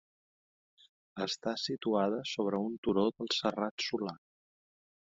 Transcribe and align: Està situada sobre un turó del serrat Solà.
Està 1.27 1.53
situada 1.65 2.23
sobre 2.33 2.63
un 2.71 2.81
turó 2.89 3.07
del 3.21 3.33
serrat 3.43 3.89
Solà. 3.91 4.21